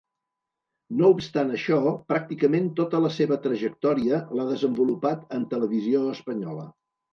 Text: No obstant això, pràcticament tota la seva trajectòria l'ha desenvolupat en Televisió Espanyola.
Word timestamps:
No 1.01 1.11
obstant 1.15 1.51
això, 1.57 1.77
pràcticament 2.13 2.71
tota 2.81 3.03
la 3.05 3.13
seva 3.19 3.39
trajectòria 3.45 4.23
l'ha 4.41 4.49
desenvolupat 4.55 5.39
en 5.39 5.47
Televisió 5.55 6.05
Espanyola. 6.17 6.69